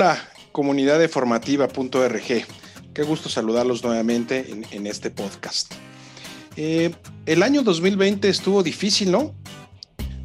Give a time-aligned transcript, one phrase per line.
[0.00, 2.46] Hola, comunidad de formativa.org.
[2.94, 5.74] Qué gusto saludarlos nuevamente en, este podcast.
[6.54, 6.94] Eh,
[7.26, 9.34] el año 2020 estuvo difícil, ¿no?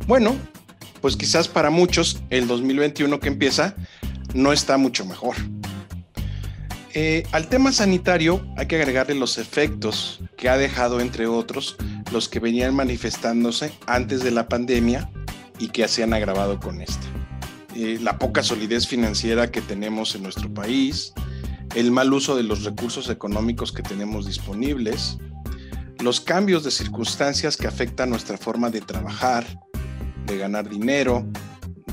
[0.05, 0.35] Bueno,
[1.01, 3.73] pues quizás para muchos el 2021 que empieza
[4.35, 5.37] no está mucho mejor.
[6.93, 11.77] Eh, al tema sanitario hay que agregarle los efectos que ha dejado, entre otros,
[12.11, 15.09] los que venían manifestándose antes de la pandemia
[15.57, 17.12] y que se han agravado con esta.
[17.75, 21.13] Eh, la poca solidez financiera que tenemos en nuestro país,
[21.75, 25.17] el mal uso de los recursos económicos que tenemos disponibles,
[25.99, 29.45] los cambios de circunstancias que afectan nuestra forma de trabajar,
[30.25, 31.25] de ganar dinero,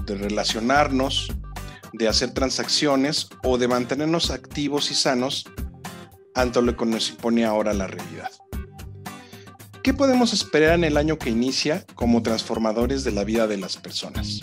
[0.05, 1.33] de relacionarnos,
[1.95, 5.45] de hacer transacciones o de mantenernos activos y sanos
[6.35, 8.31] ante lo que nos impone ahora la realidad.
[9.83, 13.79] ¿Qué podemos esperar en el año que inicia como transformadores de la vida de las
[13.79, 14.41] personas?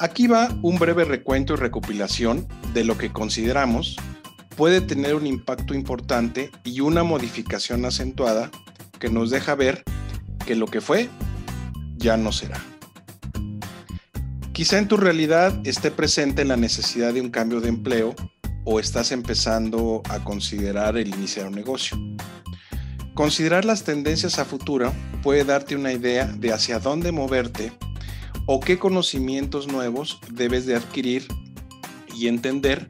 [0.00, 3.96] Aquí va un breve recuento y recopilación de lo que consideramos
[4.56, 8.50] puede tener un impacto importante y una modificación acentuada
[8.98, 9.84] que nos deja ver
[10.46, 11.10] que lo que fue
[11.98, 12.58] ya no será.
[14.52, 18.14] Quizá en tu realidad esté presente la necesidad de un cambio de empleo
[18.64, 21.98] o estás empezando a considerar el iniciar un negocio.
[23.12, 27.70] Considerar las tendencias a futuro puede darte una idea de hacia dónde moverte
[28.52, 31.28] o qué conocimientos nuevos debes de adquirir
[32.16, 32.88] y entender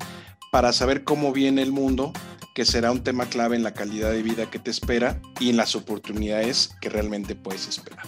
[0.50, 2.14] para saber cómo viene el mundo,
[2.54, 5.58] que será un tema clave en la calidad de vida que te espera y en
[5.58, 8.06] las oportunidades que realmente puedes esperar.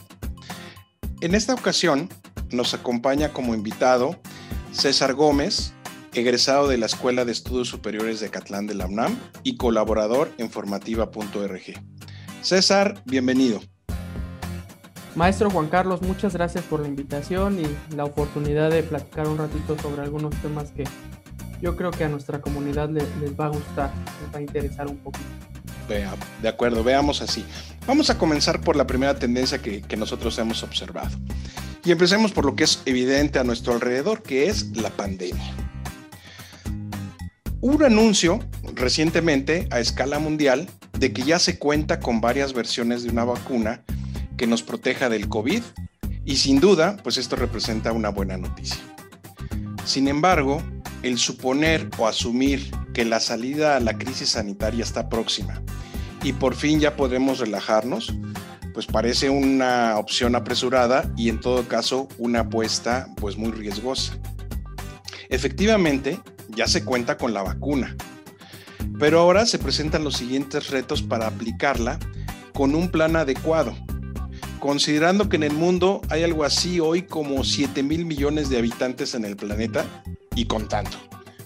[1.20, 2.09] En esta ocasión
[2.50, 4.19] nos acompaña como invitado
[4.72, 5.75] César Gómez,
[6.14, 10.50] egresado de la Escuela de Estudios Superiores de Catlán de la UNAM y colaborador en
[10.50, 11.84] formativa.org.
[12.41, 13.61] César, bienvenido.
[15.15, 19.77] Maestro Juan Carlos, muchas gracias por la invitación y la oportunidad de platicar un ratito
[19.78, 20.84] sobre algunos temas que
[21.61, 23.05] yo creo que a nuestra comunidad les,
[23.39, 23.93] va a gustar,
[24.23, 25.25] les va a interesar un poquito.
[26.41, 27.45] de acuerdo, veamos así.
[27.87, 31.11] Vamos a comenzar por la primera tendencia que, que nosotros hemos observado.
[31.84, 35.53] Y empecemos por lo que es evidente a nuestro alrededor, que es la pandemia.
[37.61, 38.41] Un anuncio
[38.75, 40.69] recientemente a escala mundial
[40.99, 43.83] de que ya se cuenta con varias versiones de una vacuna
[44.42, 45.62] que nos proteja del COVID
[46.25, 48.82] y sin duda, pues esto representa una buena noticia.
[49.84, 50.60] Sin embargo,
[51.04, 55.62] el suponer o asumir que la salida a la crisis sanitaria está próxima
[56.25, 58.16] y por fin ya podemos relajarnos,
[58.75, 64.19] pues parece una opción apresurada y en todo caso una apuesta pues muy riesgosa.
[65.28, 67.97] Efectivamente, ya se cuenta con la vacuna,
[68.98, 72.00] pero ahora se presentan los siguientes retos para aplicarla
[72.52, 73.76] con un plan adecuado
[74.62, 79.17] considerando que en el mundo hay algo así hoy como 7 mil millones de habitantes
[79.17, 79.84] en el planeta
[80.37, 80.97] y contando.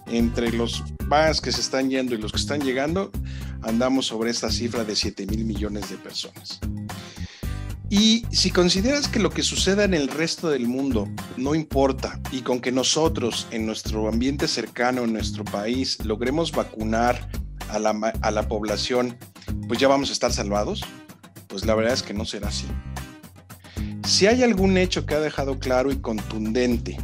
[0.07, 3.11] Entre los más que se están yendo y los que están llegando,
[3.63, 6.61] andamos sobre esta cifra de 7 mil millones de personas.
[7.89, 12.43] Y si consideras que lo que suceda en el resto del mundo no importa y
[12.43, 17.31] con que nosotros en nuestro ambiente cercano, en nuestro país, logremos vacunar
[17.71, 19.17] a la, a la población,
[19.69, 20.85] pues ya vamos a estar salvados,
[21.47, 22.67] pues la verdad es que no será así.
[24.07, 26.97] Si hay algún hecho que ha dejado claro y contundente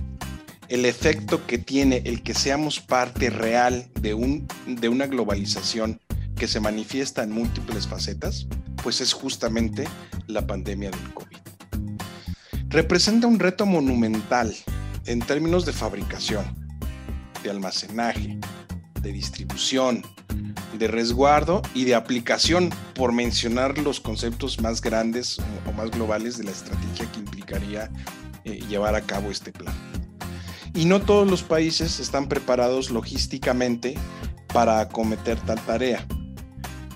[0.68, 6.00] el efecto que tiene el que seamos parte real de, un, de una globalización
[6.36, 8.46] que se manifiesta en múltiples facetas,
[8.84, 9.84] pues es justamente
[10.28, 11.38] la pandemia del COVID.
[12.68, 14.54] Representa un reto monumental
[15.04, 16.44] en términos de fabricación,
[17.42, 18.38] de almacenaje,
[19.02, 20.02] de distribución,
[20.78, 26.44] de resguardo y de aplicación, por mencionar los conceptos más grandes o más globales de
[26.44, 27.91] la estrategia que implicaría
[28.44, 29.75] eh, llevar a cabo este plan.
[30.75, 33.94] Y no todos los países están preparados logísticamente
[34.52, 36.06] para acometer tal tarea,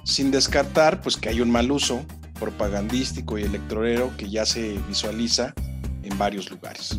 [0.05, 2.05] sin descartar pues que hay un mal uso
[2.39, 5.55] propagandístico y electorero que ya se visualiza
[6.03, 6.99] en varios lugares.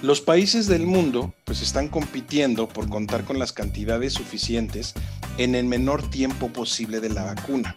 [0.00, 4.94] Los países del mundo pues están compitiendo por contar con las cantidades suficientes
[5.38, 7.76] en el menor tiempo posible de la vacuna.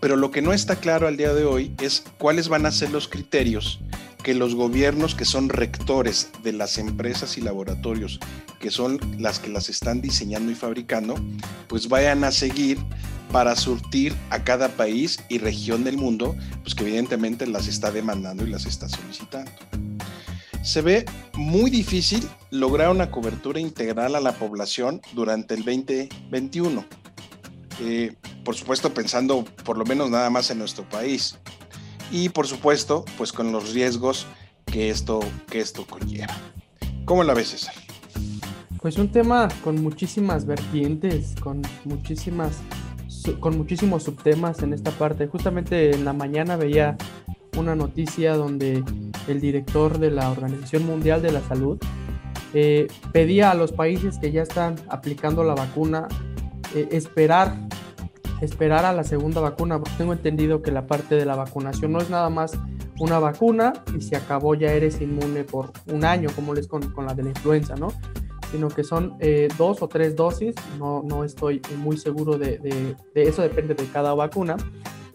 [0.00, 2.92] Pero lo que no está claro al día de hoy es cuáles van a ser
[2.92, 3.80] los criterios
[4.22, 8.20] que los gobiernos que son rectores de las empresas y laboratorios,
[8.60, 11.16] que son las que las están diseñando y fabricando,
[11.66, 12.78] pues vayan a seguir
[13.32, 18.46] para surtir a cada país y región del mundo, pues que evidentemente las está demandando
[18.46, 19.50] y las está solicitando
[20.68, 26.84] se ve muy difícil lograr una cobertura integral a la población durante el 2021.
[27.80, 31.38] Eh, por supuesto, pensando por lo menos nada más en nuestro país.
[32.12, 34.26] Y por supuesto, pues con los riesgos
[34.66, 35.20] que esto,
[35.50, 36.36] que esto conlleva.
[37.06, 37.72] ¿Cómo la ves, César?
[38.82, 42.58] Pues un tema con muchísimas vertientes, con muchísimas
[43.40, 45.28] con muchísimos subtemas en esta parte.
[45.28, 46.98] Justamente en la mañana veía
[47.56, 48.84] una noticia donde
[49.28, 51.78] el director de la Organización Mundial de la Salud
[52.54, 56.08] eh, pedía a los países que ya están aplicando la vacuna
[56.74, 57.56] eh, esperar
[58.40, 61.98] esperar a la segunda vacuna, porque tengo entendido que la parte de la vacunación no
[61.98, 62.58] es nada más
[63.00, 67.06] una vacuna y si acabó ya eres inmune por un año, como les con, con
[67.06, 67.88] la de la influenza, ¿no?
[68.50, 73.22] Sino que son eh, dos o tres dosis, no, no estoy muy seguro de, de,
[73.22, 74.56] eso, depende de cada vacuna,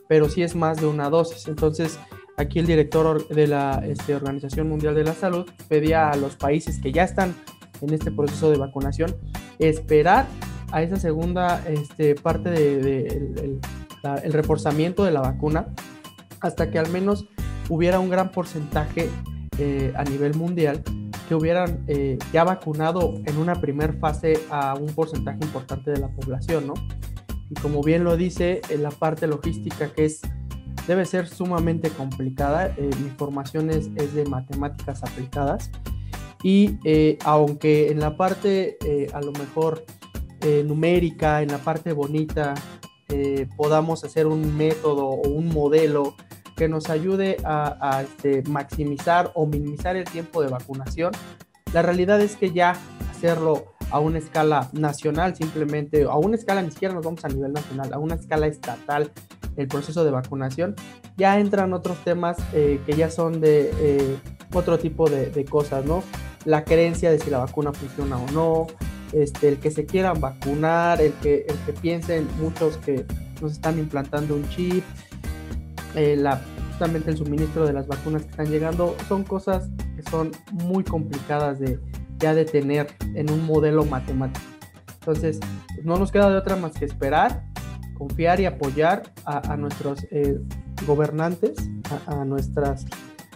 [0.08, 1.48] pero sí es más de una dosis.
[1.48, 2.00] Entonces,
[2.38, 6.80] aquí el director de la este, Organización Mundial de la Salud pedía a los países
[6.80, 7.36] que ya están
[7.82, 9.16] en este proceso de vacunación
[9.60, 10.26] esperar
[10.72, 13.60] a esa segunda este, parte del de,
[14.24, 15.68] el reforzamiento de la vacuna
[16.42, 17.26] hasta que al menos
[17.70, 19.10] hubiera un gran porcentaje
[19.60, 20.84] eh, a nivel mundial
[21.28, 26.10] que hubieran eh, ya vacunado en una primera fase a un porcentaje importante de la
[26.10, 26.74] población, ¿no?
[27.50, 30.22] Y como bien lo dice, en la parte logística que es
[30.88, 32.74] debe ser sumamente complicada.
[32.78, 35.72] Eh, mi formación es, es, de matemáticas aplicadas
[36.44, 36.78] y
[37.24, 38.78] aunque en la parte
[39.14, 39.86] a lo mejor
[40.46, 42.54] eh, numérica, en la parte bonita,
[43.08, 46.16] eh, podamos hacer un método o un modelo
[46.58, 51.14] que nos ayude a, este, maximizar o minimizar el tiempo de vacunación.
[51.72, 52.76] La realidad es que ya
[53.10, 57.54] hacerlo a una escala nacional, simplemente, a una escala, ni siquiera nos vamos a nivel
[57.54, 59.14] nacional, a una escala estatal,
[59.58, 60.76] el proceso de vacunación,
[61.18, 64.18] ya entran otros temas eh, que ya son de
[64.54, 66.04] otro tipo de, de, cosas, ¿no?
[66.46, 68.68] La creencia de si la vacuna funciona o no,
[69.14, 73.06] este, el que se quieran vacunar, el que, el que piensen muchos que
[73.42, 74.84] nos están implantando un chip,
[75.96, 80.32] eh, la, justamente el suministro de las vacunas que están llegando, son cosas que son
[80.52, 81.80] muy complicadas de
[82.18, 84.46] ya de tener en un modelo matemático.
[85.00, 85.40] Entonces,
[85.84, 87.44] no nos queda de otra más que esperar,
[87.94, 90.40] confiar y apoyar a, nuestros eh,
[90.86, 91.58] gobernantes,
[92.08, 92.86] a, nuestras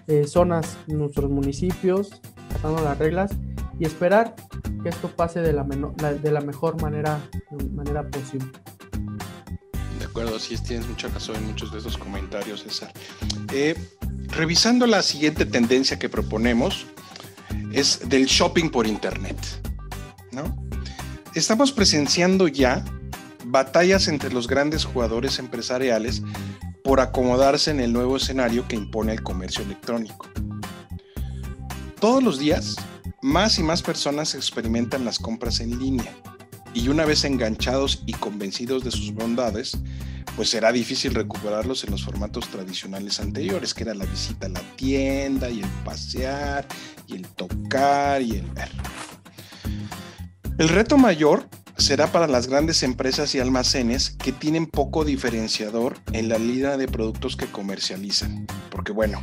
[0.08, 2.22] eh, zonas, nuestros municipios,
[2.54, 3.32] pasando las reglas
[3.80, 4.36] y esperar
[4.84, 7.22] que esto pase de la, de la mejor manera,
[7.74, 8.48] manera posible.
[10.00, 12.92] De acuerdo, sí tienes mucha razón en muchos de esos comentarios, César.
[13.54, 13.76] Eh,
[14.30, 16.88] revisando la siguiente tendencia que proponemos,
[17.74, 19.38] es del shopping por internet.
[20.32, 20.56] ¿no?
[21.34, 22.84] Estamos presenciando ya
[23.48, 26.22] batallas entre los grandes jugadores empresariales
[26.84, 30.28] por acomodarse en el nuevo escenario que impone el comercio electrónico.
[32.00, 32.76] Todos los días
[33.22, 36.14] más y más personas experimentan las compras en línea
[36.74, 39.78] y una vez enganchados y convencidos de sus bondades,
[40.36, 44.62] pues será difícil recuperarlos en los formatos tradicionales anteriores, que era la visita a la
[44.76, 46.68] tienda y el pasear
[47.08, 48.70] y el tocar y el ver.
[50.60, 56.28] El reto mayor será para las grandes empresas y almacenes que tienen poco diferenciador en
[56.28, 59.22] la línea de productos que comercializan, porque bueno,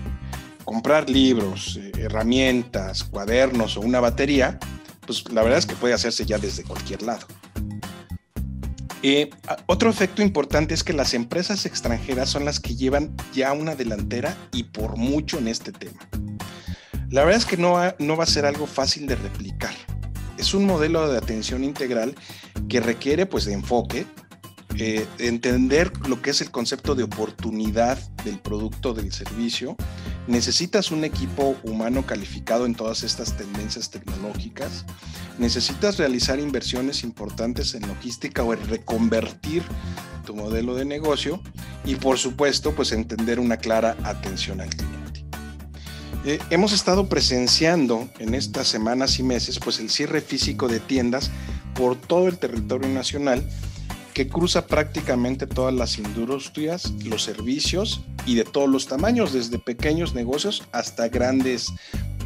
[0.65, 4.59] comprar libros, eh, herramientas, cuadernos o una batería,
[5.07, 7.27] pues la verdad es que puede hacerse ya desde cualquier lado.
[9.03, 9.29] Eh,
[9.67, 14.35] otro efecto importante es que las empresas extranjeras son las que llevan ya una delantera
[14.51, 16.09] y por mucho en este tema.
[17.11, 19.75] La verdad es que no, no va a ser algo fácil de replicar.
[20.45, 22.15] Es un modelo de atención integral
[22.69, 24.05] que requiere pues de enfoque,
[24.79, 27.97] eh, entender lo que es el concepto de oportunidad
[28.27, 29.75] del producto, del servicio.
[30.27, 34.85] Necesitas un equipo humano calificado en todas estas tendencias tecnológicas.
[35.39, 39.63] Necesitas realizar inversiones importantes en logística o en reconvertir
[40.27, 41.41] tu modelo de negocio
[41.87, 45.04] y por supuesto pues entender una clara atención al cliente.
[46.27, 51.31] Eh, hemos estado presenciando en estas semanas y meses pues el cierre físico de tiendas
[51.75, 53.47] por todo el territorio nacional
[54.15, 60.15] que cruza prácticamente todas las industrias, los servicios y de todos los tamaños, desde pequeños
[60.15, 61.73] negocios hasta grandes,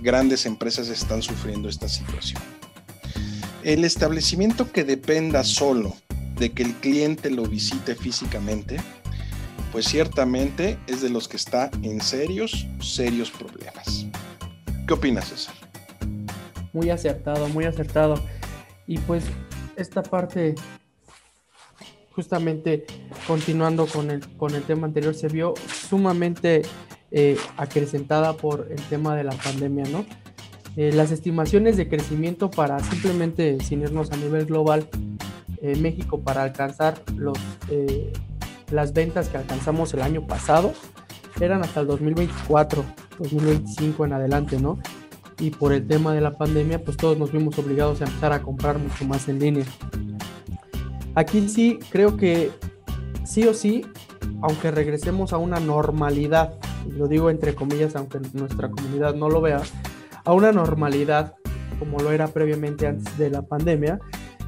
[0.03, 2.41] grandes empresas están sufriendo esta situación.
[3.65, 5.97] El establecimiento que dependa solo
[6.37, 8.81] de que el cliente lo visite físicamente,
[9.73, 14.07] pues ciertamente es de los que está en serios, serios problemas.
[14.87, 15.55] ¿Qué opinas, César?
[16.73, 18.15] Muy acertado, muy acertado.
[18.87, 19.25] Y pues
[19.77, 20.55] esta parte
[22.19, 22.85] justamente
[23.29, 25.55] continuando con el, con el tema anterior, se vio
[25.89, 26.63] sumamente
[27.13, 30.05] eh, acrecentada por el tema de la pandemia, ¿no?
[30.77, 34.89] Eh, las estimaciones de crecimiento para simplemente, sin irnos a nivel global,
[35.63, 37.39] eh, México para alcanzar los,
[38.71, 40.73] las ventas que alcanzamos el año pasado
[41.41, 42.85] eran hasta el 2024,
[43.19, 44.79] 2025 en adelante, ¿no?
[45.41, 48.43] y por el tema de la pandemia, pues todos nos vimos obligados a empezar a
[48.43, 49.65] comprar mucho más en línea.
[51.15, 52.51] Aquí sí creo que
[53.25, 53.87] sí o sí,
[54.43, 56.55] aunque regresemos a una normalidad,
[56.91, 59.63] lo digo entre comillas, aunque nuestra comunidad no lo vea,
[60.25, 61.35] a una normalidad
[61.79, 64.01] como lo era previamente antes de la pandemia,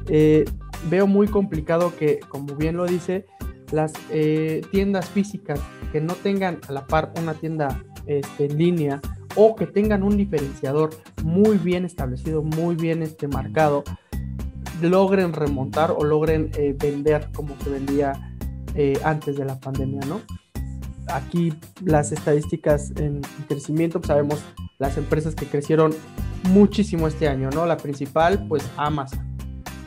[0.07, 0.45] eh,
[0.89, 3.25] veo muy complicado que, como bien lo dice,
[3.71, 5.59] las eh, tiendas físicas
[5.91, 9.01] que no tengan a la par una tienda este, en línea
[9.35, 10.89] o que tengan un diferenciador
[11.23, 13.83] muy bien establecido, muy bien este, marcado,
[14.81, 18.27] logren remontar o logren eh, vender como se vendía
[19.03, 20.21] antes de la pandemia, ¿no?
[21.07, 24.41] Aquí las estadísticas en crecimiento, pues, sabemos
[24.79, 25.93] las empresas que crecieron
[26.49, 27.65] muchísimo este año, ¿no?
[27.65, 29.30] La principal, pues Amazon.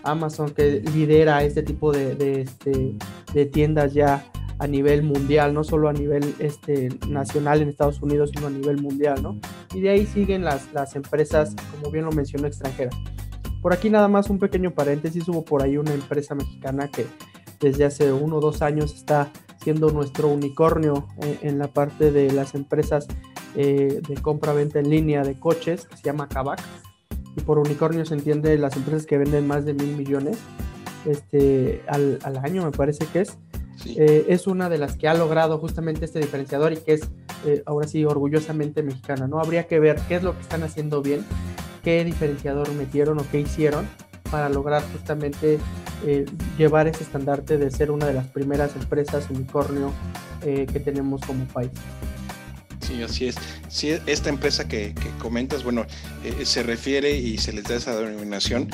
[0.05, 2.95] Amazon que lidera este tipo de, este,
[3.33, 4.25] de tiendas ya
[4.59, 8.81] a nivel mundial, no solo a nivel este, nacional en Estados Unidos, sino a nivel
[8.81, 9.39] mundial, ¿no?
[9.75, 12.95] Y de ahí siguen las, las empresas, como bien lo mencionó, extranjeras.
[13.61, 17.07] Por aquí nada más un pequeño paréntesis, hubo por ahí una empresa mexicana que
[17.61, 19.33] desde hace uno o dos años está
[19.63, 21.09] siendo nuestro unicornio
[21.41, 23.07] en, la parte de las empresas
[23.57, 26.61] eh, de compra-venta en línea de coches se llama Kavak.
[27.37, 30.39] Y por unicornio se entiende las empresas que venden más de mil millones
[31.05, 33.39] este, al, al año, me parece que es.
[33.87, 37.11] Eh, es una de las que ha logrado justamente este diferenciador y que es
[37.45, 39.27] eh, ahora sí orgullosamente mexicana.
[39.27, 39.41] ¿no?
[39.41, 41.25] Habría que ver qué es lo que están haciendo bien,
[41.83, 43.87] qué diferenciador metieron o qué hicieron
[44.31, 45.59] para lograr justamente
[46.59, 49.91] llevar ese estandarte de ser una de las primeras empresas unicornio
[50.43, 51.71] que tenemos como país.
[52.87, 53.37] Sí, así es.
[53.69, 55.87] Sí, esta empresa que, comentas, bueno,
[56.23, 58.69] eh, se refiere y se les da esa denominación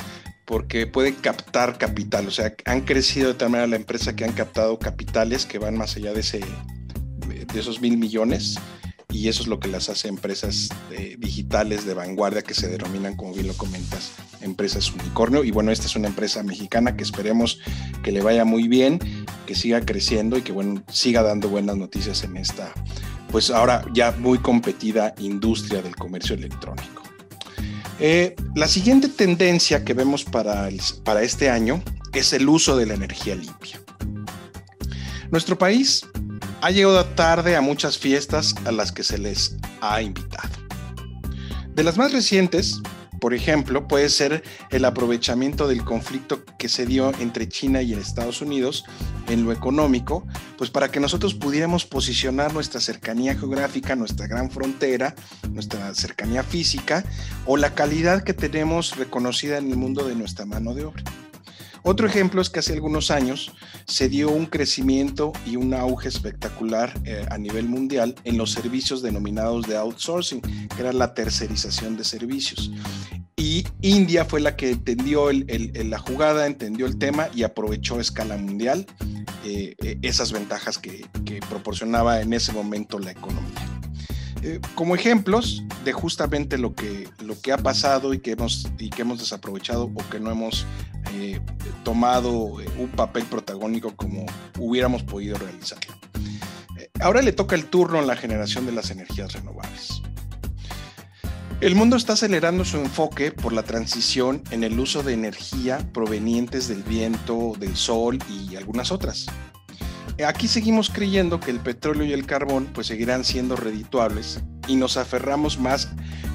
[0.45, 4.33] porque pueden captar capital, o sea, han crecido de tal manera la empresa que han
[4.33, 8.57] captado capitales que van más allá de, ese, de esos mil millones
[9.11, 13.15] y eso es lo que las hace empresas eh, digitales de vanguardia que se denominan,
[13.15, 15.43] como bien lo comentas, empresas unicornio.
[15.43, 17.59] Y bueno, esta es una empresa mexicana que esperemos
[18.03, 18.99] que le vaya muy bien,
[19.45, 22.73] que siga creciendo y que bueno, siga dando buenas noticias en esta
[23.31, 27.03] pues ahora ya muy competida industria del comercio electrónico.
[27.99, 30.69] Eh, la siguiente tendencia que vemos para,
[31.03, 31.81] para este año
[32.13, 33.79] es el uso de la energía limpia.
[35.29, 36.05] Nuestro país
[36.61, 40.49] ha llegado tarde a muchas fiestas a las que se les ha invitado.
[41.69, 42.81] De las más recientes,
[43.21, 48.41] por ejemplo, puede ser el aprovechamiento del conflicto que se dio entre China y Estados
[48.41, 48.83] Unidos
[49.29, 50.25] en lo económico,
[50.57, 55.13] pues para que nosotros pudiéramos posicionar nuestra cercanía geográfica, nuestra gran frontera,
[55.51, 57.03] nuestra cercanía física
[57.45, 61.03] o la calidad que tenemos reconocida en el mundo de nuestra mano de obra.
[61.83, 63.51] Otro ejemplo es que hace algunos años
[63.85, 69.01] se dio un crecimiento y un auge espectacular eh, a nivel mundial en los servicios
[69.01, 72.71] denominados de outsourcing, que era la tercerización de servicios.
[73.35, 78.37] Y India fue la que entendió la jugada, entendió el tema y aprovechó a escala
[78.37, 78.85] mundial
[79.43, 81.07] eh, eh, esas ventajas que
[81.49, 83.80] proporcionaba en ese momento la economía.
[84.43, 88.89] Eh, como ejemplos de justamente lo que, lo que ha pasado y que hemos, y
[88.89, 90.65] que hemos desaprovechado o que no hemos
[91.13, 91.39] eh,
[91.83, 94.25] tomado eh, un papel protagónico como
[94.57, 95.93] hubiéramos podido realizarlo.
[97.01, 100.01] ahora le toca el turno a la generación de las energías renovables.
[101.59, 106.67] El mundo está acelerando su enfoque por la transición en el uso de energía provenientes
[106.67, 109.27] del viento, del sol y algunas otras.
[110.25, 114.97] Aquí seguimos creyendo que el petróleo y el carbón pues seguirán siendo redituables y nos
[114.97, 115.89] aferramos más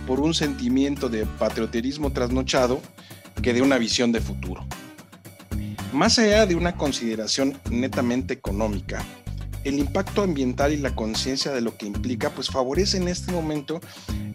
[0.06, 2.80] por un sentimiento de patrioterismo trasnochado
[3.42, 4.66] que de una visión de futuro.
[5.92, 9.04] Más allá de una consideración netamente económica,
[9.64, 13.80] el impacto ambiental y la conciencia de lo que implica pues favorece en este momento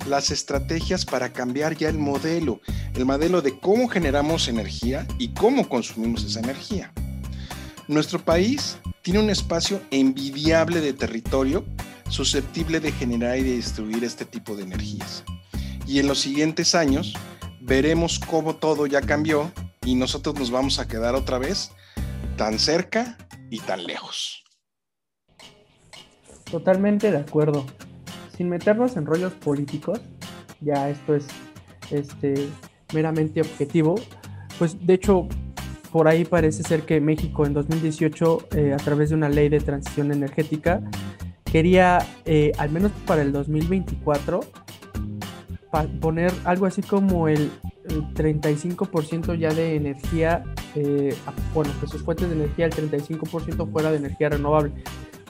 [0.07, 2.61] las estrategias para cambiar ya el modelo,
[2.95, 6.91] el modelo de cómo generamos energía y cómo consumimos esa energía.
[7.91, 11.65] Nuestro país tiene un espacio envidiable de territorio
[12.07, 15.25] susceptible de generar y de distribuir este tipo de energías.
[15.85, 17.13] Y en los siguientes años
[17.59, 19.51] veremos cómo todo ya cambió
[19.83, 21.73] y nosotros nos vamos a quedar otra vez
[22.37, 23.17] tan cerca
[23.49, 24.45] y tan lejos.
[26.49, 27.65] Totalmente de acuerdo.
[28.37, 29.99] Sin meternos en rollos políticos,
[30.61, 31.27] ya esto es
[31.89, 32.47] este,
[32.93, 33.95] meramente objetivo,
[34.57, 35.27] pues de hecho
[35.91, 39.59] por ahí parece ser que México en 2018, eh, a través de una ley de
[39.59, 40.81] transición energética,
[41.43, 44.39] quería, eh, al menos para el 2024,
[45.99, 47.51] poner algo así como el,
[48.13, 50.43] 35% ya de energía,
[50.75, 51.13] eh,
[51.53, 54.71] bueno, que sus fuentes de energía, el 35% fuera de energía renovable.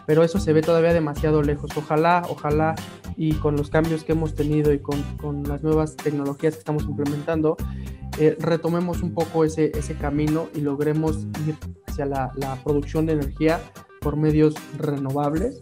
[0.05, 1.71] pero eso se ve todavía demasiado lejos.
[1.77, 2.75] Ojalá, ojalá
[3.15, 6.83] y con los cambios que hemos tenido y con, con las nuevas tecnologías que estamos
[6.83, 7.55] implementando,
[8.19, 11.55] eh, retomemos un poco ese, ese camino y logremos ir
[11.87, 13.61] hacia la, la producción de energía
[14.01, 15.59] por medios renovables,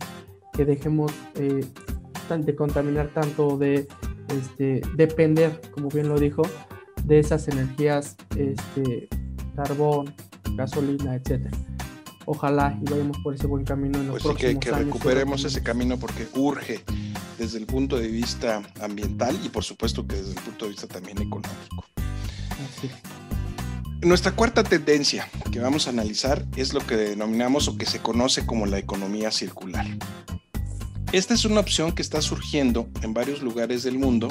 [0.54, 1.66] que dejemos eh,
[2.38, 3.88] de contaminar tanto, de
[4.30, 6.44] este, depender, como bien lo dijo,
[7.04, 9.10] de esas energías, este,
[9.56, 10.14] carbón,
[10.56, 11.58] gasolina, etcétera.
[12.26, 15.64] Ojalá y vayamos por ese buen camino en los pues próximos que, que recuperemos ese
[15.64, 16.84] camino porque urge
[17.40, 20.88] desde el punto de vista ambiental y por supuesto que desde el punto de vista
[20.88, 21.86] también económico.
[24.02, 28.46] Nuestra cuarta tendencia que vamos a analizar es lo que denominamos o que se conoce
[28.46, 29.86] como la economía circular.
[31.12, 34.30] Esta es una opción que está surgiendo en varios lugares del mundo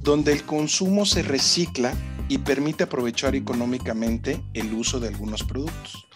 [0.00, 1.94] donde el consumo se recicla
[2.28, 6.06] y permite aprovechar económicamente el uso de algunos productos.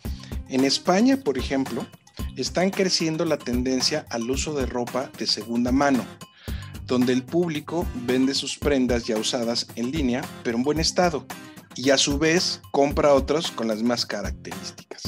[0.48, 1.86] En España, por ejemplo,
[2.36, 6.04] están creciendo la tendencia al uso de ropa de segunda mano,
[6.88, 11.26] donde el público vende sus prendas ya usadas en línea, pero en buen estado,
[11.76, 15.02] y a su vez compra otros con las mismas características.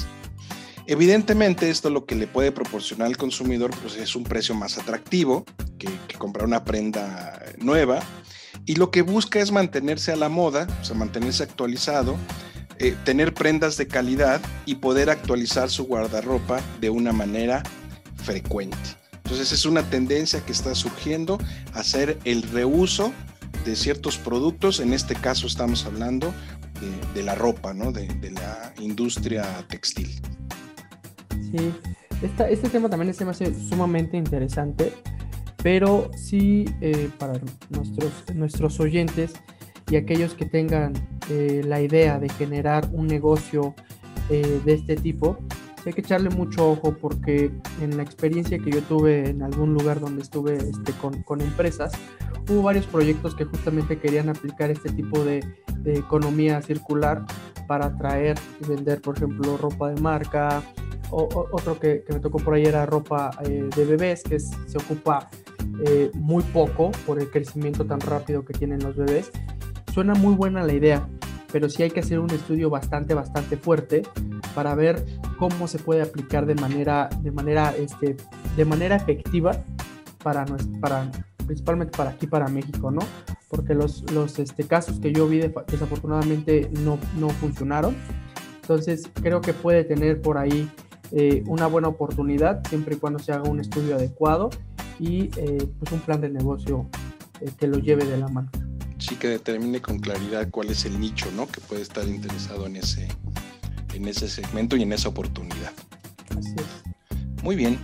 [0.87, 5.45] Evidentemente esto lo que le puede proporcionar al consumidor pues, es un precio más atractivo
[5.79, 8.01] que, comprar una prenda nueva
[8.67, 12.17] y lo que busca es mantenerse a la moda, o sea, mantenerse actualizado,
[12.79, 17.63] eh, tener prendas de calidad y poder actualizar su guardarropa de una manera
[18.23, 19.00] frecuente.
[19.31, 21.39] Entonces es una tendencia que está surgiendo
[21.73, 23.13] hacer el reuso
[23.65, 26.35] de ciertos productos, en este caso estamos hablando
[27.15, 27.93] de, la ropa, ¿no?
[27.93, 30.21] de, la industria textil.
[31.31, 31.73] Sí,
[32.49, 34.93] este tema también se me hace sumamente interesante,
[35.63, 37.35] pero sí eh, para
[37.69, 39.35] nuestros, nuestros oyentes
[39.93, 40.95] y aquellos que tengan
[41.31, 43.77] eh, la idea de generar un negocio
[44.29, 45.39] eh, de este tipo,
[45.87, 47.51] hay que echarle mucho ojo porque
[47.81, 51.93] en la experiencia que yo tuve en algún lugar donde estuve este, con, con, empresas,
[52.49, 55.45] hubo varios proyectos que justamente querían aplicar este tipo de,
[55.79, 57.25] de economía circular
[57.67, 60.63] para traer y vender, por ejemplo, ropa de marca,
[61.11, 65.29] otro que, me tocó por ahí era ropa eh, de bebés, que se ocupa
[65.87, 69.31] eh, muy poco por el crecimiento tan rápido que tienen los bebés.
[69.93, 71.09] Suena muy buena la idea,
[71.53, 74.03] pero sí hay que hacer un estudio bastante, bastante fuerte
[74.55, 75.05] para ver
[75.39, 78.17] cómo se puede aplicar de manera, de manera, este,
[78.57, 79.53] de manera efectiva
[80.23, 80.45] para,
[80.81, 81.11] para,
[81.47, 83.01] principalmente para aquí, para México, ¿no?
[83.49, 87.97] Porque los, los este, casos que yo vi desafortunadamente no, no funcionaron.
[88.61, 90.71] Entonces creo que puede tener por ahí
[91.13, 94.51] eh, una buena oportunidad siempre y cuando se haga un estudio adecuado
[95.01, 96.87] y eh, pues un plan de negocio
[97.41, 98.51] eh, que lo lleve de la mano.
[99.01, 101.49] Sí, que determine con claridad cuál es el nicho ¿no?
[101.49, 103.09] que puede estar interesado en ese,
[103.95, 105.73] en ese segmento y en esa oportunidad.
[106.39, 107.43] Así es.
[107.43, 107.79] Muy bien.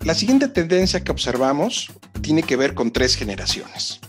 [0.00, 1.92] La siguiente tendencia que observamos
[2.22, 4.00] tiene que ver con tres generaciones.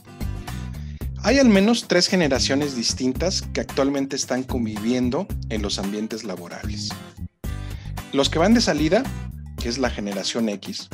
[1.23, 6.89] Hay al menos tres generaciones distintas que actualmente están conviviendo en los ambientes laborales.
[8.13, 9.03] Los que van de salida,
[9.57, 10.88] que es la generación X,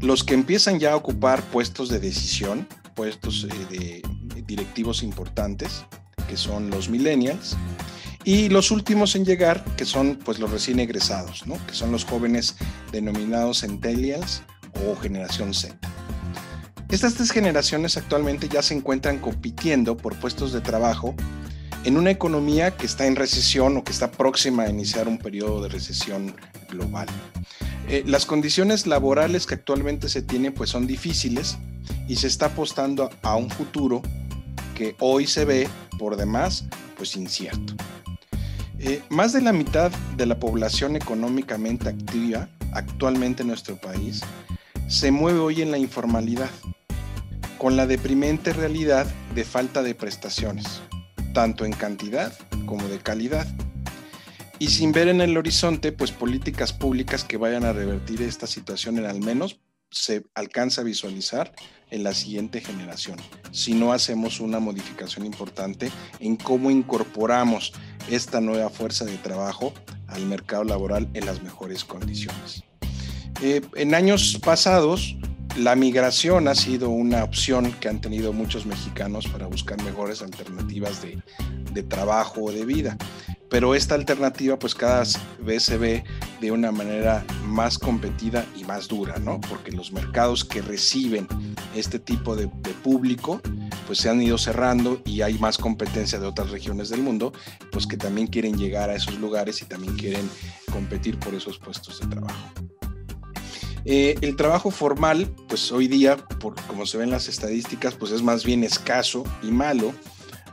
[0.00, 4.02] los que empiezan ya a ocupar puestos de decisión, puestos eh, de
[4.50, 5.84] directivos importantes,
[6.28, 7.56] que son los millennials,
[8.24, 11.54] y los últimos en llegar, que son pues los recién egresados, ¿no?
[11.66, 12.56] que son los jóvenes
[12.92, 14.42] denominados centennials
[14.84, 15.78] o generación Z.
[16.90, 21.14] Estas tres generaciones actualmente ya se encuentran compitiendo por puestos de trabajo
[21.84, 25.62] en una economía que está en recesión o que está próxima a iniciar un periodo
[25.62, 26.34] de recesión
[26.68, 27.06] global.
[27.88, 31.58] Eh, las condiciones laborales que actualmente se tienen pues son difíciles
[32.06, 34.02] y se está apostando a un futuro
[34.80, 36.64] que hoy se ve por demás
[36.96, 37.74] pues incierto.
[38.78, 44.22] Eh, más de la mitad de la población económicamente activa actualmente en nuestro país
[44.88, 46.48] se mueve hoy en la informalidad,
[47.58, 50.80] con la deprimente realidad de falta de prestaciones
[51.34, 52.32] tanto en cantidad
[52.64, 53.46] como de calidad.
[54.58, 58.96] Y sin ver en el horizonte, pues políticas públicas que vayan a revertir esta situación
[58.96, 61.52] en al menos se alcanza a visualizar
[61.90, 63.18] en la siguiente generación,
[63.50, 67.72] si no hacemos una modificación importante en cómo incorporamos
[68.10, 69.72] esta nueva fuerza de trabajo
[70.06, 72.64] al mercado laboral en las mejores condiciones.
[73.42, 75.16] Eh, en años pasados,
[75.56, 81.02] la migración ha sido una opción que han tenido muchos mexicanos para buscar mejores alternativas
[81.02, 82.96] de, trabajo o de vida.
[83.50, 85.02] Pero esta alternativa pues cada
[85.40, 86.04] vez se ve
[86.40, 89.40] de una manera más competida y más dura, ¿no?
[89.40, 91.26] Porque los mercados que reciben
[91.74, 92.48] este tipo de,
[92.82, 93.40] público
[93.86, 97.32] pues se han ido cerrando y hay más competencia de otras regiones del mundo,
[97.72, 100.30] pues que también quieren llegar a esos lugares y también quieren
[100.72, 102.38] competir por esos puestos de trabajo.
[103.84, 108.22] Eh, el trabajo formal, pues hoy día, por como se ven las estadísticas, pues es
[108.22, 109.92] más bien escaso y malo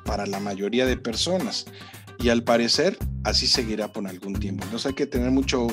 [0.03, 1.65] para la mayoría de personas.
[2.19, 4.63] Y al parecer así seguirá por algún tiempo.
[4.63, 5.67] Entonces hay que tener mucho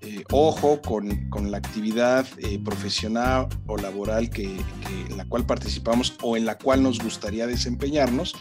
[0.00, 6.14] eh, ojo con, con, la actividad eh, profesional o laboral que, en la cual participamos
[6.22, 8.36] o en la cual nos gustaría desempeñarnos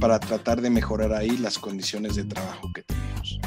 [0.00, 3.38] para tratar de mejorar ahí las condiciones de trabajo que tenemos.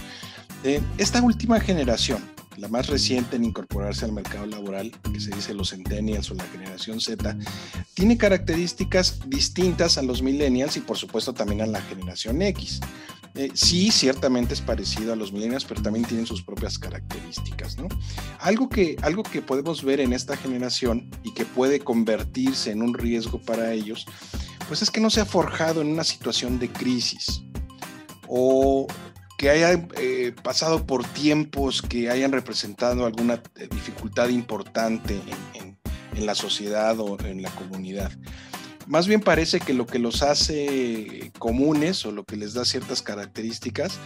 [0.63, 2.23] Eh, esta última generación,
[2.57, 6.45] la más reciente en incorporarse al mercado laboral, que se dice los centennials o la
[6.45, 7.37] generación Z,
[7.93, 12.79] tiene características distintas a los millennials y por supuesto también a la generación X.
[13.35, 17.87] Eh, sí, ciertamente es parecido a los millennials, pero también tienen sus propias características, ¿no?
[18.39, 22.93] Algo que, algo que podemos ver en esta generación y que puede convertirse en un
[22.93, 24.05] riesgo para ellos,
[24.67, 27.43] pues es que no se ha forjado en una situación de crisis
[28.27, 28.87] o
[29.39, 35.19] que haya eh, pasado por tiempos que hayan representado alguna eh, dificultad importante
[35.53, 35.77] en,
[36.25, 38.11] la sociedad o en la comunidad.
[38.89, 43.03] Más bien parece que lo que los hace comunes o lo que les da ciertas
[43.03, 43.99] características,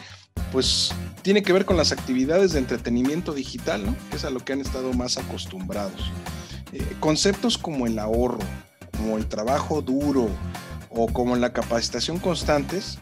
[0.51, 0.91] pues
[1.21, 3.95] tiene que ver con las actividades de entretenimiento digital, ¿no?
[4.09, 6.11] Que es a lo que han estado más acostumbrados.
[6.73, 8.41] Eh, conceptos como el ahorro,
[8.97, 10.27] como el trabajo duro
[10.89, 12.99] o como la capacitación constantes,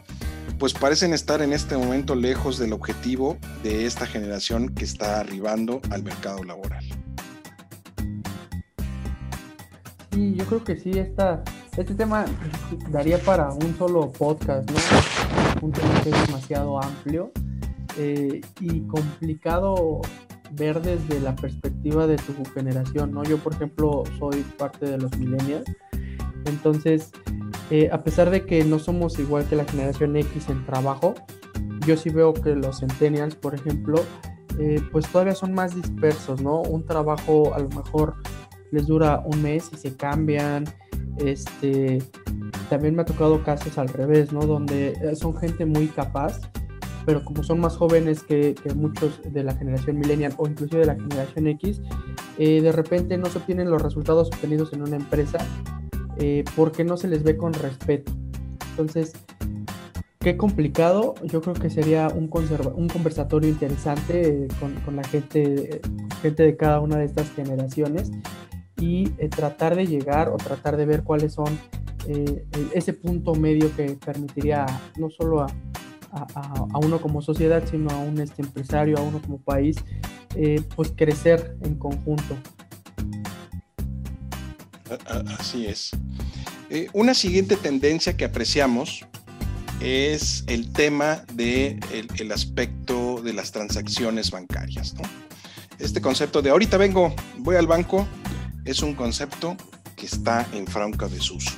[0.60, 5.80] pues parecen estar en este momento lejos del objetivo de esta generación que está arribando
[5.90, 6.84] al mercado laboral.
[10.12, 11.42] Sí, yo creo que sí, esta,
[11.76, 12.24] este tema
[12.90, 14.76] daría para un solo podcast, ¿no?
[15.62, 17.32] Un tema que es demasiado amplio
[17.96, 20.00] eh, y complicado
[20.52, 23.22] ver desde la perspectiva de tu generación, ¿no?
[23.24, 25.64] Yo, por ejemplo, soy parte de los millennials,
[26.44, 27.10] entonces
[27.70, 31.14] eh, a pesar de que no somos igual que la generación X en trabajo,
[31.86, 34.04] yo sí veo que los centennials, por ejemplo,
[34.58, 36.60] eh, pues todavía son más dispersos, ¿no?
[36.60, 38.16] Un trabajo a lo mejor
[38.72, 40.64] les dura un mes y se cambian.
[41.18, 42.02] Este,
[42.70, 44.40] también me ha tocado casos al revés, ¿no?
[44.40, 46.40] Donde eh, son gente muy capaz,
[47.04, 50.94] pero como son más jóvenes que, muchos de la generación millennial o inclusive de la
[50.94, 51.80] generación X,
[52.38, 55.38] de repente no se obtienen los resultados obtenidos en una empresa
[56.18, 58.12] eh, porque no se les ve con respeto.
[58.70, 59.12] Entonces,
[60.20, 61.14] qué complicado.
[61.24, 62.30] Yo creo que sería un,
[62.74, 65.80] un conversatorio interesante eh, con, la gente,
[66.20, 68.10] gente de cada una de estas generaciones
[68.82, 71.58] y eh, tratar de llegar o tratar de ver cuáles son
[72.74, 74.66] ese punto medio que permitiría
[74.98, 75.46] no solo a,
[76.10, 79.76] a, uno como sociedad, sino a un este empresario, a uno como país,
[80.74, 82.36] pues crecer en conjunto.
[85.38, 85.92] Así es.
[86.70, 89.04] Eh, una siguiente tendencia que apreciamos
[89.80, 94.94] es el tema del de el aspecto de las transacciones bancarias.
[95.78, 98.06] Este concepto de ahorita vengo, voy al banco,
[98.64, 99.56] es un concepto
[99.96, 101.50] que está en franca desuso.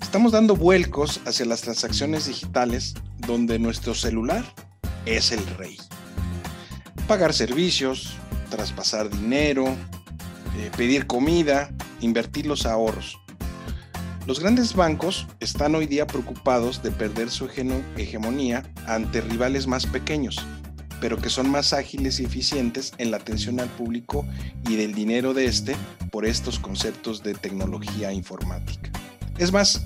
[0.00, 4.44] Estamos dando vuelcos hacia las transacciones digitales donde nuestro celular
[5.06, 5.76] es el rey.
[7.06, 8.16] Pagar servicios,
[8.50, 9.66] traspasar dinero,
[10.58, 11.70] eh, pedir comida,
[12.00, 13.18] invertir los ahorros.
[14.26, 17.48] Los grandes bancos están hoy día preocupados de perder su
[17.96, 20.44] hegemonía ante rivales más pequeños,
[21.00, 24.26] pero que son más ágiles y eficientes en la atención al público
[24.68, 25.76] y del dinero de este
[26.10, 28.90] por estos conceptos de tecnología informática.
[29.38, 29.82] Es más,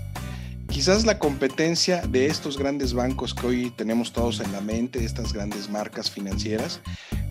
[0.69, 5.33] quizás la competencia de estos grandes bancos que hoy tenemos todos en la mente, estas
[5.33, 6.81] grandes marcas financieras,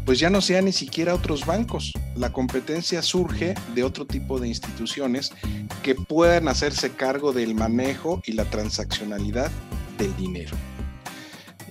[0.06, 1.91] pues ya no sean ni siquiera otros bancos.
[2.15, 5.32] La competencia surge de otro tipo de instituciones
[5.82, 9.52] que puedan hacerse cargo del manejo y la transaccionalidad
[9.98, 10.56] del dinero.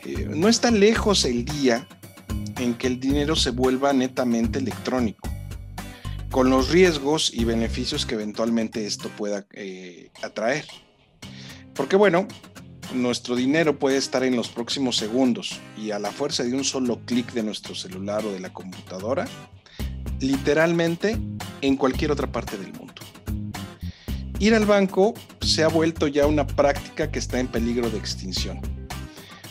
[0.05, 1.87] Eh, no está lejos el día
[2.63, 5.29] en que el dinero se vuelva netamente electrónico,
[6.31, 10.65] con los riesgos y beneficios que eventualmente esto pueda eh, atraer.
[11.75, 12.27] Porque bueno,
[12.95, 17.01] nuestro dinero puede estar en los próximos segundos y a la fuerza de un solo
[17.05, 19.27] clic de nuestro celular o de la computadora,
[20.21, 21.19] literalmente
[21.61, 23.03] en cualquier otra parte del mundo.
[24.39, 28.61] Ir al banco se ha vuelto ya una práctica que está en peligro de extinción,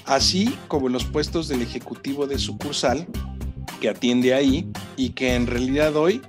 [0.05, 3.07] así como en los puestos del ejecutivo de sucursal
[3.79, 6.21] que atiende ahí y que en realidad hoy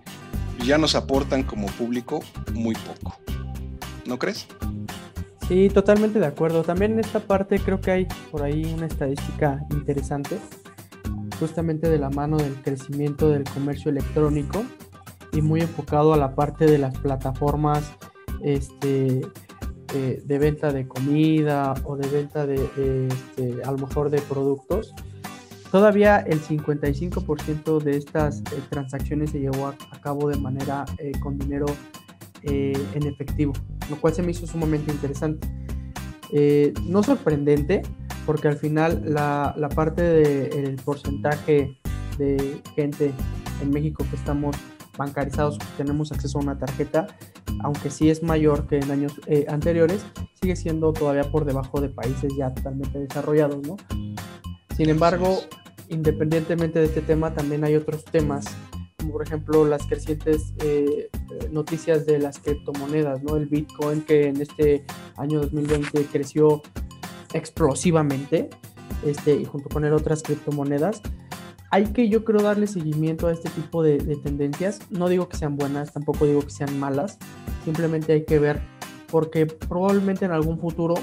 [0.65, 2.21] ya nos aportan como público
[2.53, 3.17] muy poco.
[4.07, 4.47] ¿No crees?
[5.49, 6.63] Sí, totalmente de acuerdo.
[6.63, 10.39] También en esta parte creo que hay por ahí una estadística interesante,
[11.39, 14.65] justamente de la mano del crecimiento del comercio electrónico
[15.33, 17.93] y muy enfocado a la parte de las plataformas
[18.43, 19.23] este,
[19.94, 22.57] eh, de venta de comida o de venta de,
[23.09, 24.94] este, a lo mejor de productos.
[25.70, 30.85] todavía el 55% de estas eh, transacciones se llevó a, cabo de manera
[31.20, 31.66] con dinero
[32.44, 33.52] en efectivo,
[33.88, 35.46] lo cual se me hizo sumamente interesante.
[36.83, 37.83] no sorprendente,
[38.26, 41.78] porque al final la parte del porcentaje
[42.18, 43.12] de gente
[43.62, 44.57] en México que estamos
[44.96, 47.07] bancarizados, tenemos acceso a una tarjeta,
[47.62, 50.05] aunque sí es mayor que en años eh, anteriores,
[50.40, 53.76] sigue siendo todavía por debajo de países ya totalmente desarrollados, ¿no?
[54.76, 55.38] Sin embargo,
[55.88, 58.44] independientemente de este tema, también hay otros temas,
[58.98, 61.11] como por ejemplo las crecientes eh,
[61.50, 63.37] noticias de las criptomonedas, ¿no?
[63.37, 64.85] El Bitcoin que en este
[65.16, 66.62] año 2020 creció
[67.33, 68.50] explosivamente,
[69.05, 71.02] este, y junto con él otras criptomonedas,
[71.73, 74.81] hay que yo creo darle seguimiento a este tipo de, tendencias.
[74.91, 77.17] No digo que sean buenas, tampoco digo que sean malas,
[77.65, 78.61] simplemente hay que ver
[79.11, 80.95] porque probablemente en algún futuro,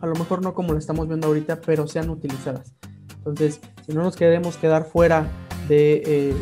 [0.00, 2.72] a lo mejor no como lo estamos viendo ahorita, pero sean utilizadas.
[3.18, 5.28] Entonces, si no nos queremos quedar fuera
[5.68, 6.34] de eh,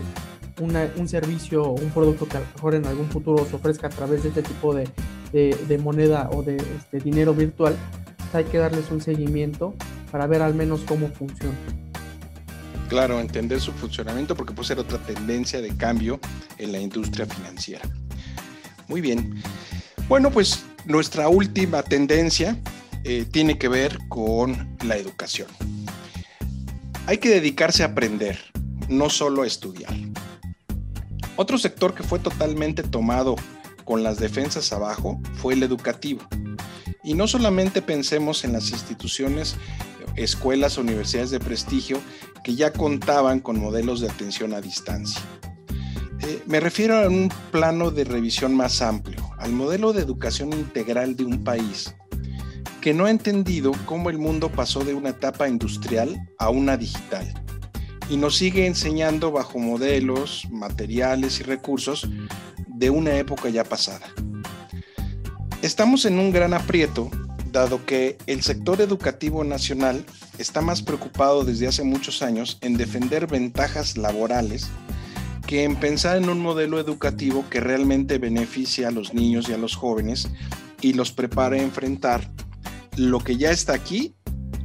[0.60, 3.90] un servicio o un producto que a lo mejor en algún futuro se ofrezca a
[3.90, 4.88] través de este tipo de,
[5.82, 7.74] moneda o de este, dinero virtual,
[8.32, 9.74] hay que darles un seguimiento
[10.12, 11.56] para ver al menos cómo funciona.
[12.92, 16.20] Claro, entender su funcionamiento porque puede ser otra tendencia de cambio
[16.58, 17.80] en la industria financiera.
[18.86, 19.42] Muy bien.
[20.08, 22.58] Bueno, pues nuestra última tendencia
[23.04, 25.48] eh, tiene que ver con la educación.
[27.06, 28.38] Hay que dedicarse a aprender,
[28.90, 29.94] no solo a estudiar.
[31.36, 33.36] Otro sector que fue totalmente tomado
[33.86, 36.20] con las defensas abajo fue el educativo.
[37.02, 39.56] Y no solamente pensemos en las instituciones
[40.14, 41.98] escuelas universidades de prestigio
[42.42, 45.22] que ya contaban con modelos de atención a distancia.
[46.20, 51.16] Eh, me refiero a un plano de revisión más amplio, al modelo de educación integral
[51.16, 51.94] de un país
[52.80, 57.32] que no ha entendido cómo el mundo pasó de una etapa industrial a una digital
[58.10, 62.10] y nos sigue enseñando bajo modelos, materiales y recursos
[62.66, 64.06] de una época ya pasada.
[65.62, 67.08] Estamos en un gran aprieto
[67.52, 70.04] dado que el sector educativo nacional
[70.38, 74.68] está más preocupado desde hace muchos años en defender ventajas laborales
[75.46, 79.58] que en pensar en un modelo educativo que realmente beneficie a los niños y a
[79.58, 80.28] los jóvenes
[80.80, 82.30] y los prepare a enfrentar
[82.96, 84.14] lo que ya está aquí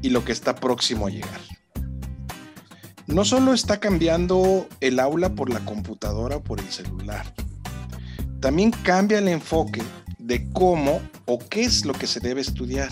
[0.02, 1.41] y lo que está próximo a llegar.
[3.08, 7.34] No solo está cambiando el aula por la computadora o por el celular,
[8.39, 9.82] también cambia el enfoque
[10.28, 12.90] de cómo o qué es lo que se debe estudiar.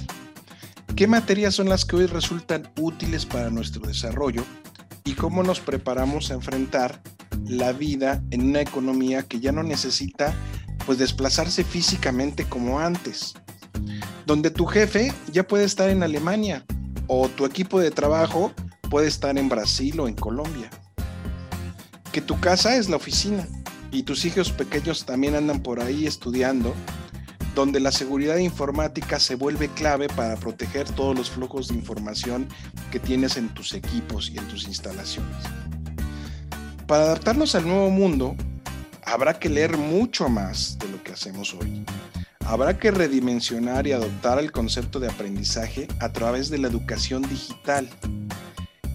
[0.96, 4.46] ¿Qué materias son las que hoy resultan útiles para nuestro desarrollo
[5.04, 7.02] y cómo nos preparamos a enfrentar
[7.46, 10.34] la vida en una economía que ya no necesita
[10.86, 13.34] pues desplazarse físicamente como antes?
[14.26, 16.66] Donde tu jefe ya puede estar en Alemania
[17.08, 18.54] o tu equipo de trabajo
[18.90, 20.70] puede estar en Brasil o en Colombia.
[22.14, 23.46] Que tu casa es la oficina
[23.92, 26.74] y tus hijos pequeños también andan por ahí estudiando
[27.56, 32.48] donde la seguridad informática se vuelve clave para proteger todos los flujos de información
[32.92, 35.38] que tienes en tus equipos y en tus instalaciones.
[36.86, 38.36] Para adaptarnos al nuevo mundo,
[39.06, 41.86] habrá que leer mucho más de lo que hacemos hoy.
[42.42, 47.90] Habrá que redimensionar y adoptar el concepto de aprendizaje a través de la educación digital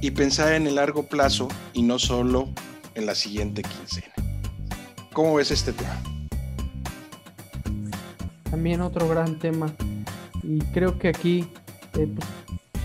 [0.00, 2.48] y pensar en el largo plazo y no solo
[2.94, 4.12] en la siguiente quincena.
[5.12, 6.19] ¿Cómo ves este tema?
[8.50, 9.72] También otro gran tema.
[10.42, 11.46] Y creo que aquí
[11.98, 12.28] eh, pues,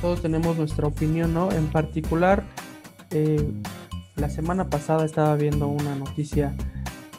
[0.01, 1.51] todos tenemos nuestra opinión, ¿no?
[1.51, 2.43] En particular,
[3.11, 3.51] eh,
[4.15, 6.55] la semana pasada estaba viendo una noticia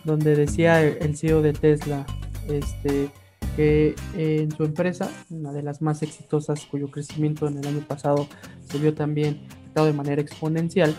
[0.05, 2.07] donde decía el CEO de Tesla
[2.49, 3.11] este,
[3.57, 8.29] que en su empresa, una de las más exitosas, cuyo crecimiento en el año pasado
[8.61, 9.47] se vio también
[9.85, 10.95] de manera exponencial,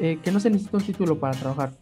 [0.00, 1.72] eh, que no se necesita un título para trabajar.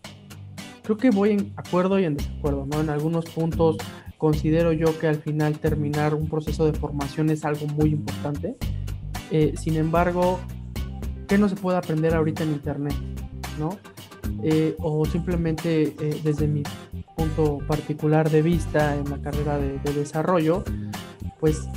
[0.83, 2.81] Creo que voy en acuerdo y en desacuerdo, ¿no?
[2.81, 3.77] En algunos puntos
[4.19, 8.57] considero yo que al final terminar un proceso de formación es algo muy importante.
[9.31, 10.41] Eh, sin embargo,
[11.29, 12.95] ¿qué no se puede aprender ahorita en Internet?
[13.59, 13.79] ¿no?
[14.43, 16.63] Eh, o simplemente eh, desde mi
[17.17, 20.65] punto particular de vista en la carrera de, de, desarrollo,
[21.41, 21.69] pues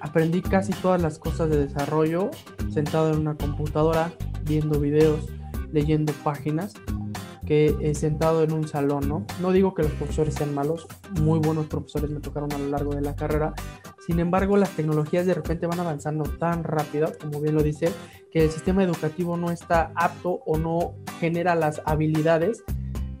[0.00, 2.30] aprendí casi todas las cosas de desarrollo
[2.70, 4.12] sentado en una computadora,
[4.44, 5.28] viendo videos,
[5.72, 6.74] leyendo páginas
[7.94, 9.24] sentado en un salón, ¿no?
[9.40, 10.86] No digo que los profesores sean malos,
[11.20, 13.54] muy buenos profesores me tocaron a lo largo de la carrera,
[14.06, 17.90] sin embargo las tecnologías de repente van avanzando tan rápido, como bien lo dice,
[18.30, 22.64] que el sistema educativo no está apto o no genera las habilidades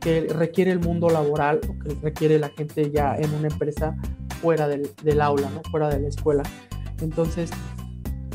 [0.00, 3.96] que requiere el mundo laboral o que requiere la gente ya en una empresa
[4.40, 5.62] fuera del, del aula, ¿no?
[5.70, 6.42] fuera de la escuela.
[7.00, 7.50] Entonces,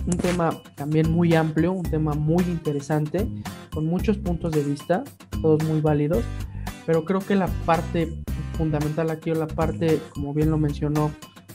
[0.08, 3.28] un tema también muy amplio, un tema muy interesante,
[3.74, 5.04] con muchos puntos de vista,
[5.42, 6.24] todos muy válidos,
[6.86, 8.24] pero creo que la parte
[8.58, 11.12] fundamental aquí o la parte, como bien lo mencionó,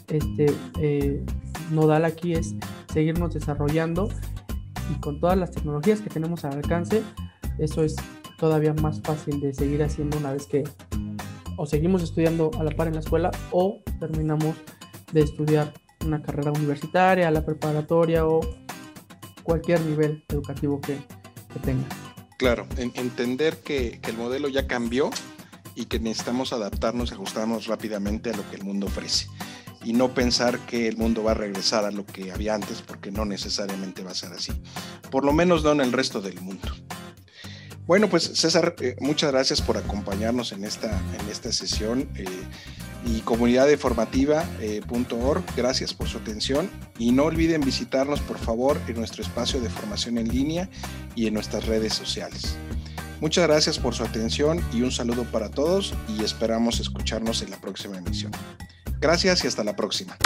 [0.09, 0.47] este,
[0.79, 1.25] eh,
[1.71, 2.55] nodal aquí es
[2.93, 4.11] seguirnos desarrollando
[4.95, 7.03] y con todas las tecnologías que tenemos al alcance,
[7.59, 7.97] eso es
[8.39, 10.65] todavía más fácil de seguir haciendo una vez que
[11.57, 14.57] o seguimos estudiando a la par en la escuela o terminamos
[15.13, 15.73] de estudiar
[16.05, 18.41] una carrera universitaria, la preparatoria o
[19.43, 20.99] cualquier nivel educativo que,
[21.63, 21.87] tenga.
[22.39, 25.11] Claro, entender que, que, el modelo ya cambió
[25.75, 29.29] y que necesitamos adaptarnos y ajustarnos rápidamente a lo que el mundo ofrece.
[29.85, 33.11] Y no pensar que el mundo va a regresar a lo que había antes, porque
[33.11, 34.53] no necesariamente va a ser así.
[35.11, 36.69] Por lo menos no en el resto del mundo.
[37.87, 42.09] Bueno, pues César, eh, muchas gracias por acompañarnos en esta, en esta sesión.
[42.15, 42.25] Eh,
[43.05, 46.71] y comunidadeformativa.org, eh, gracias por su atención.
[46.99, 50.69] Y no olviden visitarnos, por favor, en nuestro espacio de formación en línea
[51.15, 52.57] y en nuestras redes sociales.
[53.21, 57.61] Muchas gracias por su atención y un saludo para todos y esperamos escucharnos en la
[57.61, 58.33] próxima emisión.
[59.01, 60.17] Gracias y hasta la próxima.